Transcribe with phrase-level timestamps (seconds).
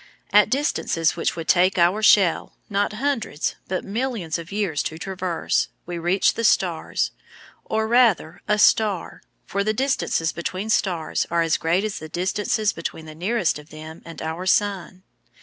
[0.33, 5.67] At distances which would take our shell, not hundreds, but millions of years to traverse,
[5.85, 7.11] we reach the stars
[7.65, 12.73] or rather, a star, for the distances between stars are as great as the distance
[12.73, 15.03] between the nearest of them and our Sun.